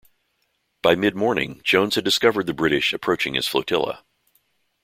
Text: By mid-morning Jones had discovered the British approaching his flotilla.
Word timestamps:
By 0.81 0.95
mid-morning 0.95 1.61
Jones 1.63 1.93
had 1.93 2.03
discovered 2.03 2.47
the 2.47 2.55
British 2.55 2.91
approaching 2.91 3.35
his 3.35 3.47
flotilla. 3.47 4.03